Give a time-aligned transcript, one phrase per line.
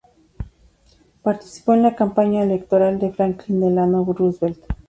[1.21, 4.57] Participó en la campaña electoral de Franklin Delano Roosevelt.